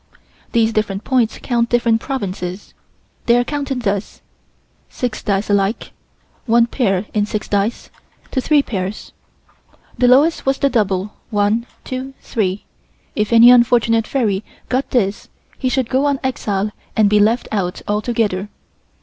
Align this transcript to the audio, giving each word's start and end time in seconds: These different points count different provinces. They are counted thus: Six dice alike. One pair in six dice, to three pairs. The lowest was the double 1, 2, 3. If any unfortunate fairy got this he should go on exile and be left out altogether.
These 0.51 0.73
different 0.73 1.03
points 1.03 1.37
count 1.43 1.69
different 1.69 2.01
provinces. 2.01 2.73
They 3.27 3.37
are 3.37 3.43
counted 3.43 3.83
thus: 3.83 4.23
Six 4.89 5.21
dice 5.21 5.47
alike. 5.47 5.91
One 6.47 6.65
pair 6.65 7.05
in 7.13 7.27
six 7.27 7.47
dice, 7.47 7.91
to 8.31 8.41
three 8.41 8.63
pairs. 8.63 9.11
The 9.99 10.07
lowest 10.07 10.43
was 10.43 10.57
the 10.57 10.71
double 10.71 11.13
1, 11.29 11.67
2, 11.83 12.15
3. 12.19 12.65
If 13.15 13.31
any 13.31 13.51
unfortunate 13.51 14.07
fairy 14.07 14.43
got 14.69 14.89
this 14.89 15.29
he 15.59 15.69
should 15.69 15.87
go 15.87 16.05
on 16.07 16.19
exile 16.23 16.71
and 16.97 17.07
be 17.07 17.19
left 17.19 17.47
out 17.51 17.83
altogether. 17.87 18.49